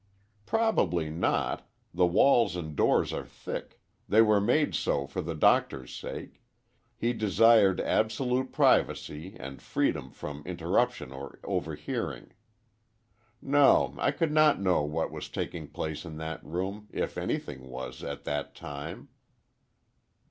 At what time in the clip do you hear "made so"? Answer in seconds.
4.41-5.05